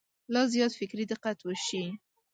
لا 0.33 0.41
زیات 0.53 0.71
فکري 0.79 1.05
دقت 1.11 1.37
وشي. 1.43 1.83